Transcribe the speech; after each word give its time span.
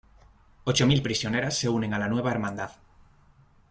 Ocho 0.63 0.87
mil 0.87 1.03
prisioneras 1.03 1.59
se 1.59 1.69
unen 1.69 1.93
a 1.93 1.99
la 1.99 2.07
Nueva 2.07 2.31
Hermandad. 2.31 2.71